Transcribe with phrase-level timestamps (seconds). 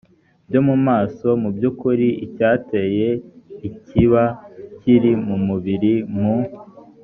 [0.47, 3.07] byo mu maso mu by ukuri icyayiteye
[3.87, 4.23] kiba
[4.79, 6.33] kiri mu mubiri mu